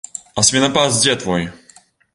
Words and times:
А 0.39 0.45
свінапас 0.47 0.97
дзе 1.05 1.17
твой? 1.27 1.49